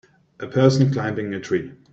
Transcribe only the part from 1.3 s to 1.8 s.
a tree.